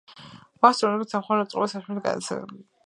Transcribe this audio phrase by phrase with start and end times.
[0.11, 2.69] მაუსი წარმოადგენს დამხმარე მოწყობილობას სამუშაოს გასაადვილებლად